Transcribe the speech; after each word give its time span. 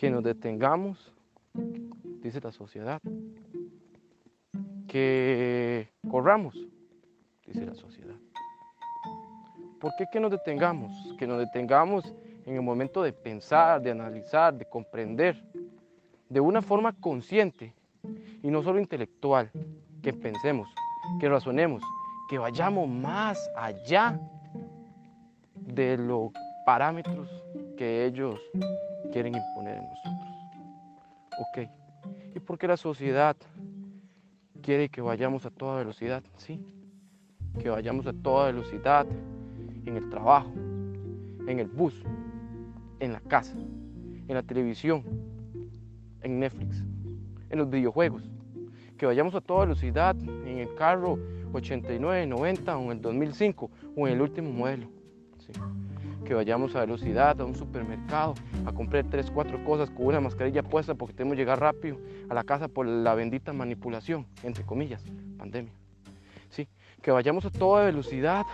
que 0.00 0.08
nos 0.08 0.24
detengamos, 0.24 1.12
dice 2.22 2.40
la 2.40 2.52
sociedad, 2.52 3.02
que 4.88 5.90
corramos, 6.10 6.56
dice 7.46 7.66
la 7.66 7.74
sociedad. 7.74 8.14
¿Por 9.78 9.92
qué 9.98 10.06
que 10.10 10.18
nos 10.18 10.30
detengamos? 10.30 10.90
Que 11.18 11.26
nos 11.26 11.38
detengamos 11.38 12.14
en 12.46 12.54
el 12.54 12.62
momento 12.62 13.02
de 13.02 13.12
pensar, 13.12 13.82
de 13.82 13.90
analizar, 13.90 14.56
de 14.56 14.64
comprender, 14.64 15.44
de 16.30 16.40
una 16.40 16.62
forma 16.62 16.94
consciente 16.98 17.74
y 18.42 18.50
no 18.50 18.62
solo 18.62 18.80
intelectual, 18.80 19.50
que 20.02 20.14
pensemos, 20.14 20.66
que 21.20 21.28
razonemos, 21.28 21.82
que 22.30 22.38
vayamos 22.38 22.88
más 22.88 23.50
allá 23.54 24.18
de 25.56 25.98
los 25.98 26.30
parámetros 26.64 27.28
que 27.80 28.04
ellos 28.04 28.38
quieren 29.10 29.34
imponer 29.34 29.78
en 29.78 29.84
nosotros. 29.88 30.28
Ok, 31.38 32.36
¿y 32.36 32.40
por 32.40 32.58
qué 32.58 32.68
la 32.68 32.76
sociedad 32.76 33.34
quiere 34.60 34.90
que 34.90 35.00
vayamos 35.00 35.46
a 35.46 35.50
toda 35.50 35.78
velocidad? 35.78 36.22
Sí, 36.36 36.62
que 37.58 37.70
vayamos 37.70 38.06
a 38.06 38.12
toda 38.12 38.48
velocidad 38.48 39.06
en 39.86 39.96
el 39.96 40.10
trabajo, 40.10 40.52
en 40.54 41.58
el 41.58 41.68
bus, 41.68 41.94
en 42.98 43.14
la 43.14 43.20
casa, 43.20 43.56
en 43.56 44.34
la 44.34 44.42
televisión, 44.42 45.02
en 46.20 46.38
Netflix, 46.38 46.84
en 47.48 47.58
los 47.60 47.70
videojuegos, 47.70 48.30
que 48.98 49.06
vayamos 49.06 49.34
a 49.34 49.40
toda 49.40 49.60
velocidad 49.60 50.14
en 50.20 50.58
el 50.58 50.74
carro 50.74 51.18
89, 51.54 52.26
90 52.26 52.76
o 52.76 52.82
en 52.82 52.90
el 52.90 53.00
2005 53.00 53.70
o 53.96 54.06
en 54.06 54.12
el 54.12 54.20
último 54.20 54.52
modelo. 54.52 54.99
Que 56.30 56.34
vayamos 56.36 56.76
a 56.76 56.80
velocidad 56.82 57.40
a 57.40 57.44
un 57.44 57.56
supermercado 57.56 58.34
a 58.64 58.70
comprar 58.70 59.04
3, 59.04 59.32
4 59.32 59.64
cosas 59.64 59.90
con 59.90 60.06
una 60.06 60.20
mascarilla 60.20 60.62
puesta 60.62 60.94
porque 60.94 61.12
tenemos 61.12 61.34
que 61.34 61.38
llegar 61.42 61.58
rápido 61.58 61.98
a 62.28 62.34
la 62.34 62.44
casa 62.44 62.68
por 62.68 62.86
la 62.86 63.16
bendita 63.16 63.52
manipulación, 63.52 64.28
entre 64.44 64.64
comillas, 64.64 65.02
pandemia. 65.36 65.72
¿Sí? 66.48 66.68
Que 67.02 67.10
vayamos 67.10 67.46
a 67.46 67.50
toda 67.50 67.84
velocidad 67.84 68.46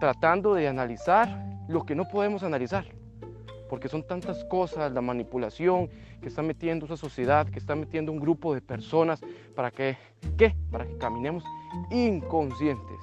tratando 0.00 0.54
de 0.54 0.66
analizar 0.66 1.28
lo 1.68 1.84
que 1.84 1.94
no 1.94 2.08
podemos 2.08 2.42
analizar 2.42 2.84
porque 3.68 3.88
son 3.88 4.04
tantas 4.04 4.44
cosas, 4.46 4.90
la 4.90 5.00
manipulación 5.00 5.88
que 6.20 6.26
está 6.26 6.42
metiendo 6.42 6.86
esa 6.86 6.96
sociedad, 6.96 7.46
que 7.46 7.60
está 7.60 7.76
metiendo 7.76 8.10
un 8.10 8.18
grupo 8.18 8.54
de 8.54 8.60
personas 8.60 9.20
para 9.54 9.70
que, 9.70 9.96
¿qué? 10.36 10.56
Para 10.72 10.84
que 10.84 10.98
caminemos 10.98 11.44
inconscientes, 11.92 12.98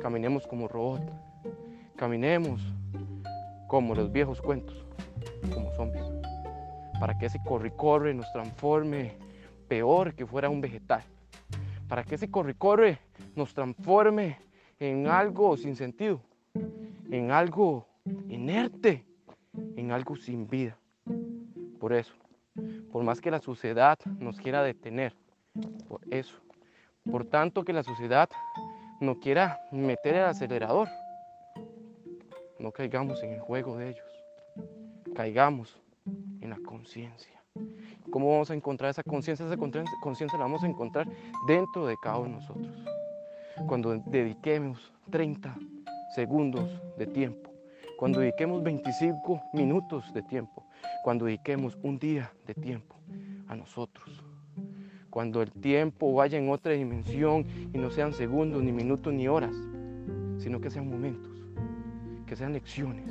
caminemos 0.00 0.46
como 0.46 0.68
robots, 0.68 1.12
caminemos 1.96 2.62
como 3.70 3.94
los 3.94 4.10
viejos 4.10 4.42
cuentos, 4.42 4.84
como 5.54 5.70
zombies, 5.76 6.04
para 6.98 7.16
que 7.16 7.26
ese 7.26 7.38
corre-corre 7.46 8.12
nos 8.12 8.30
transforme 8.32 9.16
peor 9.68 10.12
que 10.12 10.26
fuera 10.26 10.50
un 10.50 10.60
vegetal, 10.60 11.04
para 11.86 12.02
que 12.02 12.16
ese 12.16 12.28
corre-corre 12.28 12.98
nos 13.36 13.54
transforme 13.54 14.38
en 14.80 15.06
algo 15.06 15.56
sin 15.56 15.76
sentido, 15.76 16.20
en 17.12 17.30
algo 17.30 17.86
inerte 18.28 19.04
en 19.76 19.92
algo 19.92 20.16
sin 20.16 20.48
vida. 20.48 20.76
Por 21.78 21.92
eso, 21.92 22.14
por 22.90 23.04
más 23.04 23.20
que 23.20 23.30
la 23.30 23.38
sociedad 23.38 23.96
nos 24.18 24.40
quiera 24.40 24.64
detener, 24.64 25.14
por 25.88 26.00
eso, 26.10 26.40
por 27.08 27.24
tanto 27.24 27.64
que 27.64 27.72
la 27.72 27.84
sociedad 27.84 28.28
no 29.00 29.20
quiera 29.20 29.60
meter 29.70 30.16
el 30.16 30.24
acelerador, 30.24 30.88
no 32.60 32.72
caigamos 32.72 33.22
en 33.22 33.32
el 33.32 33.40
juego 33.40 33.76
de 33.76 33.90
ellos, 33.90 34.24
caigamos 35.14 35.80
en 36.40 36.50
la 36.50 36.58
conciencia. 36.64 37.42
¿Cómo 38.10 38.30
vamos 38.30 38.50
a 38.50 38.54
encontrar 38.54 38.90
esa 38.90 39.02
conciencia? 39.02 39.46
Esa 39.46 39.56
conciencia 39.56 40.38
la 40.38 40.44
vamos 40.44 40.62
a 40.62 40.68
encontrar 40.68 41.08
dentro 41.46 41.86
de 41.86 41.96
cada 42.02 42.18
uno 42.18 42.28
de 42.28 42.34
nosotros. 42.36 42.84
Cuando 43.66 43.96
dediquemos 44.06 44.92
30 45.10 45.56
segundos 46.14 46.70
de 46.96 47.06
tiempo 47.06 47.50
cuando 48.00 48.20
dediquemos 48.20 48.62
25 48.62 49.42
minutos 49.52 50.10
de 50.14 50.22
tiempo, 50.22 50.64
cuando 51.04 51.26
dediquemos 51.26 51.76
un 51.82 51.98
día 51.98 52.32
de 52.46 52.54
tiempo 52.54 52.96
a 53.46 53.54
nosotros, 53.54 54.24
cuando 55.10 55.42
el 55.42 55.52
tiempo 55.52 56.14
vaya 56.14 56.38
en 56.38 56.48
otra 56.48 56.72
dimensión 56.72 57.44
y 57.74 57.76
no 57.76 57.90
sean 57.90 58.14
segundos, 58.14 58.62
ni 58.62 58.72
minutos, 58.72 59.12
ni 59.12 59.28
horas, 59.28 59.54
sino 60.38 60.62
que 60.62 60.70
sean 60.70 60.88
momentos, 60.88 61.39
que 62.30 62.36
sean 62.36 62.52
lecciones, 62.52 63.10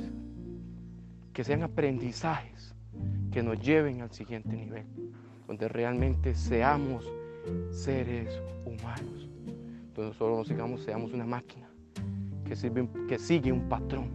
que 1.34 1.44
sean 1.44 1.62
aprendizajes 1.62 2.74
que 3.30 3.42
nos 3.42 3.60
lleven 3.60 4.00
al 4.00 4.10
siguiente 4.10 4.56
nivel, 4.56 4.86
donde 5.46 5.68
realmente 5.68 6.34
seamos 6.34 7.04
seres 7.70 8.40
humanos, 8.64 9.28
donde 9.94 10.14
solo 10.14 10.38
nos 10.38 10.48
sigamos, 10.48 10.80
seamos 10.84 11.12
una 11.12 11.26
máquina 11.26 11.68
que, 12.46 12.56
sirve, 12.56 12.88
que 13.10 13.18
sigue 13.18 13.52
un 13.52 13.68
patrón 13.68 14.08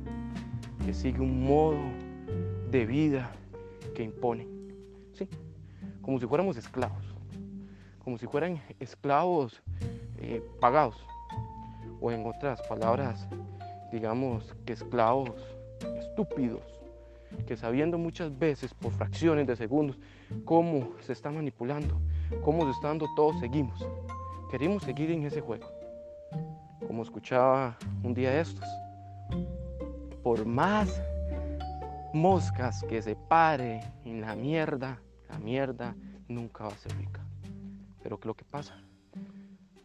que 0.84 0.92
sigue 0.92 1.20
un 1.20 1.44
modo 1.44 1.78
de 2.72 2.88
vida 2.88 3.32
que 3.94 4.02
impone. 4.02 4.48
¿sí? 5.14 5.30
Como 6.02 6.20
si 6.20 6.26
fuéramos 6.26 6.58
esclavos, 6.58 7.06
como 8.04 8.18
si 8.18 8.26
fueran 8.26 8.60
esclavos 8.80 9.62
eh, 10.18 10.44
pagados, 10.60 10.98
o 12.02 12.12
en 12.12 12.26
otras 12.26 12.60
palabras, 12.64 13.28
digamos 13.96 14.54
que 14.66 14.74
esclavos 14.74 15.32
estúpidos, 16.00 16.62
que 17.48 17.56
sabiendo 17.56 17.98
muchas 17.98 18.38
veces 18.38 18.74
por 18.74 18.92
fracciones 18.92 19.48
de 19.48 19.56
segundos 19.56 19.98
cómo 20.44 20.90
se 21.00 21.14
está 21.14 21.32
manipulando, 21.32 21.98
cómo 22.44 22.66
se 22.66 22.72
está 22.72 22.90
dando, 22.90 23.06
todos 23.16 23.40
seguimos. 23.40 23.80
Queremos 24.52 24.84
seguir 24.84 25.12
en 25.12 25.26
ese 25.26 25.40
juego. 25.40 25.66
Como 26.86 27.04
escuchaba 27.04 27.78
un 28.04 28.14
día 28.14 28.32
de 28.32 28.42
estos, 28.42 28.68
por 30.24 30.46
más 30.46 31.02
moscas 32.14 32.84
que 32.90 33.02
se 33.02 33.16
pare 33.16 33.80
en 34.04 34.20
la 34.20 34.36
mierda, 34.36 35.00
la 35.30 35.40
mierda 35.40 35.96
nunca 36.28 36.66
va 36.66 36.72
a 36.72 36.78
ser 36.78 36.98
rica. 36.98 37.22
Pero 38.04 38.18
¿qué 38.20 38.24
es 38.24 38.28
lo 38.28 38.34
que 38.34 38.44
pasa? 38.44 38.76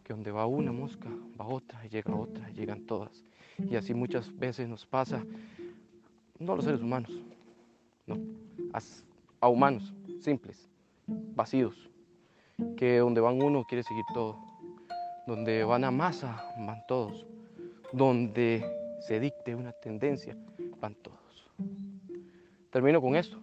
Que 0.03 0.11
donde 0.11 0.31
va 0.31 0.45
una 0.47 0.73
mosca, 0.73 1.07
va 1.39 1.45
otra, 1.45 1.81
llega 1.85 2.13
otra, 2.13 2.49
y 2.49 2.53
llegan 2.55 2.85
todas. 2.85 3.23
Y 3.69 3.75
así 3.75 3.93
muchas 3.93 4.35
veces 4.37 4.67
nos 4.67 4.85
pasa, 4.85 5.23
no 6.39 6.53
a 6.53 6.55
los 6.55 6.65
seres 6.65 6.81
humanos, 6.81 7.11
no, 8.05 8.17
a, 9.39 9.47
humanos 9.47 9.93
simples, 10.19 10.67
vacíos, 11.07 11.89
que 12.77 12.99
donde 12.99 13.21
van 13.21 13.41
uno 13.41 13.65
quiere 13.65 13.83
seguir 13.83 14.05
todo, 14.13 14.37
donde 15.27 15.63
van 15.63 15.83
a 15.83 15.91
masa 15.91 16.43
van 16.65 16.85
todos, 16.87 17.25
donde 17.91 18.63
se 19.01 19.19
dicte 19.19 19.55
una 19.55 19.71
tendencia, 19.71 20.37
van 20.79 20.95
todos. 20.95 21.19
Termino 22.69 23.01
con 23.01 23.15
esto. 23.15 23.37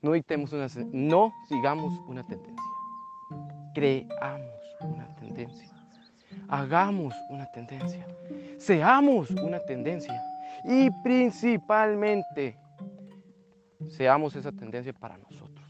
No 0.00 0.12
dictemos 0.12 0.52
una, 0.52 0.66
no 0.92 1.32
sigamos 1.48 1.98
una 2.08 2.26
tendencia. 2.26 2.64
Creamos 3.74 4.50
una 4.80 5.14
tendencia. 5.14 5.70
Hagamos 6.52 7.14
una 7.30 7.46
tendencia. 7.46 8.06
Seamos 8.58 9.30
una 9.30 9.58
tendencia. 9.60 10.22
Y 10.66 10.90
principalmente, 11.02 12.58
seamos 13.88 14.36
esa 14.36 14.52
tendencia 14.52 14.92
para 14.92 15.16
nosotros, 15.16 15.66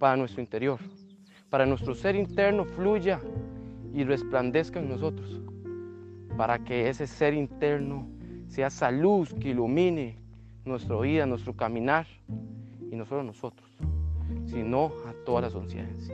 para 0.00 0.16
nuestro 0.16 0.40
interior, 0.40 0.80
para 1.48 1.66
nuestro 1.66 1.94
ser 1.94 2.16
interno 2.16 2.64
fluya 2.64 3.20
y 3.94 4.02
resplandezca 4.02 4.80
en 4.80 4.88
nosotros, 4.88 5.40
para 6.36 6.58
que 6.58 6.88
ese 6.88 7.06
ser 7.06 7.32
interno 7.32 8.08
sea 8.48 8.66
esa 8.66 8.90
luz 8.90 9.32
que 9.32 9.50
ilumine 9.50 10.16
nuestra 10.64 10.98
vida, 10.98 11.26
nuestro 11.26 11.54
caminar, 11.54 12.08
y 12.90 12.96
no 12.96 13.06
solo 13.06 13.22
nosotros, 13.22 13.70
sino 14.46 14.86
a 15.06 15.12
toda 15.24 15.42
la 15.42 15.50
sociedad 15.50 15.88
en 15.88 16.00
sí. 16.00 16.12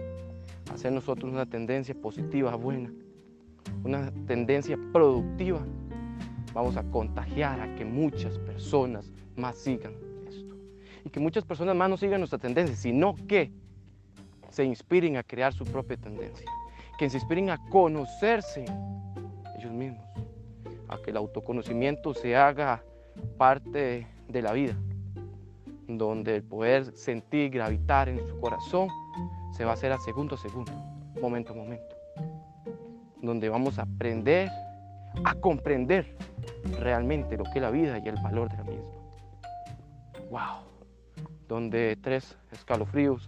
Hacer 0.75 0.93
nosotros 0.93 1.32
una 1.32 1.46
tendencia 1.46 1.94
positiva, 1.94 2.55
buena, 2.55 2.93
una 3.84 4.10
tendencia 4.26 4.78
productiva. 4.93 5.60
Vamos 6.55 6.76
a 6.76 6.82
contagiar 6.84 7.60
a 7.60 7.75
que 7.75 7.84
muchas 7.84 8.38
personas 8.38 9.10
más 9.37 9.56
sigan 9.56 9.93
esto. 10.28 10.56
Y 11.05 11.10
que 11.10 11.20
muchas 11.20 11.44
personas 11.44 11.76
más 11.76 11.88
no 11.90 11.96
sigan 11.96 12.20
nuestra 12.20 12.38
tendencia, 12.38 12.76
sino 12.76 13.14
que 13.26 13.52
se 14.50 14.64
inspiren 14.64 15.16
a 15.16 15.22
crear 15.22 15.52
su 15.52 15.64
propia 15.64 15.96
tendencia. 15.96 16.46
Que 16.99 17.08
se 17.08 17.19
inspiren 17.19 17.50
a 17.50 17.58
conocerse 17.69 18.64
ellos 19.56 19.72
mismos 19.72 20.08
a 20.88 20.99
que 20.99 21.11
el 21.11 21.16
autoconocimiento 21.16 22.14
se 22.14 22.37
haga 22.37 22.82
parte 23.37 24.06
de 24.28 24.43
la 24.43 24.52
vida, 24.52 24.75
donde 25.87 26.37
el 26.37 26.43
poder 26.43 26.96
sentir, 26.96 27.50
gravitar 27.50 28.08
en 28.08 28.26
su 28.26 28.40
corazón, 28.40 28.88
se 29.52 29.64
va 29.64 29.72
a 29.72 29.75
hacer 29.75 29.93
a 29.93 29.99
segundo 29.99 30.34
a 30.34 30.38
segundo, 30.38 30.72
momento 31.20 31.52
a 31.52 31.56
momento, 31.56 31.96
donde 33.23 33.49
vamos 33.49 33.79
a 33.79 33.82
aprender 33.82 34.50
a 35.25 35.35
comprender 35.35 36.17
realmente 36.79 37.37
lo 37.37 37.44
que 37.44 37.56
es 37.56 37.62
la 37.62 37.70
vida 37.70 37.99
y 37.99 38.09
el 38.09 38.17
valor 38.17 38.50
de 38.50 38.56
la 38.59 38.65
misma. 38.65 38.91
¡Wow! 40.31 40.69
donde 41.49 41.97
tres 42.00 42.37
escalofríos 42.53 43.26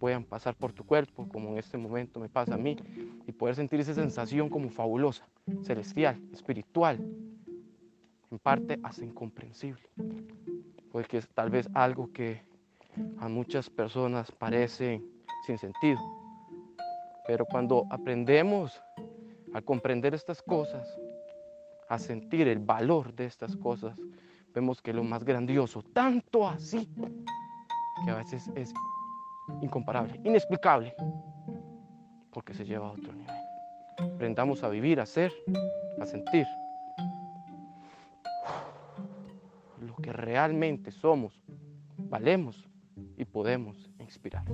puedan 0.00 0.24
pasar 0.24 0.54
por 0.54 0.72
tu 0.72 0.84
cuerpo, 0.84 1.28
como 1.28 1.50
en 1.50 1.58
este 1.58 1.76
momento 1.76 2.18
me 2.18 2.28
pasa 2.28 2.54
a 2.54 2.58
mí, 2.58 2.76
y 3.26 3.32
poder 3.32 3.54
sentir 3.54 3.80
esa 3.80 3.94
sensación 3.94 4.48
como 4.48 4.70
fabulosa, 4.70 5.28
celestial, 5.62 6.20
espiritual, 6.32 6.98
en 8.30 8.38
parte 8.38 8.78
hasta 8.82 9.04
incomprensible, 9.04 9.82
porque 10.90 11.18
es 11.18 11.28
tal 11.28 11.50
vez 11.50 11.68
algo 11.74 12.10
que 12.12 12.42
a 13.18 13.28
muchas 13.28 13.68
personas 13.68 14.32
parece 14.32 15.02
sin 15.46 15.58
sentido. 15.58 16.00
Pero 17.26 17.44
cuando 17.44 17.86
aprendemos 17.90 18.80
a 19.54 19.62
comprender 19.62 20.14
estas 20.14 20.42
cosas, 20.42 20.98
a 21.88 21.98
sentir 21.98 22.48
el 22.48 22.58
valor 22.58 23.14
de 23.14 23.26
estas 23.26 23.56
cosas, 23.56 23.96
vemos 24.54 24.82
que 24.82 24.92
lo 24.92 25.04
más 25.04 25.24
grandioso, 25.24 25.82
tanto 25.82 26.48
así, 26.48 26.88
que 28.04 28.10
a 28.10 28.16
veces 28.16 28.50
es 28.54 28.72
incomparable, 29.62 30.20
inexplicable, 30.24 30.94
porque 32.32 32.54
se 32.54 32.64
lleva 32.64 32.88
a 32.88 32.92
otro 32.92 33.12
nivel. 33.12 33.36
Aprendamos 34.14 34.62
a 34.62 34.68
vivir, 34.68 35.00
a 35.00 35.06
ser, 35.06 35.32
a 36.00 36.06
sentir 36.06 36.46
lo 39.80 39.96
que 39.96 40.12
realmente 40.12 40.90
somos, 40.90 41.40
valemos 41.96 42.68
y 43.16 43.24
podemos 43.24 43.90
inspirar. 43.98 44.44